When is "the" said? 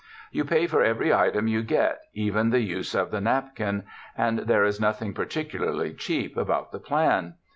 2.49-2.61, 3.11-3.21, 6.71-6.79